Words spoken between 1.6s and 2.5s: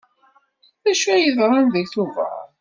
deg Tubeṛ?